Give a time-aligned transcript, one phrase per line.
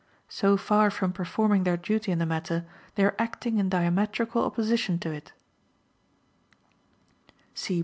[0.29, 2.65] So far from performing their duty in the matter,
[2.95, 5.31] they are acting in diametrical opposition to it.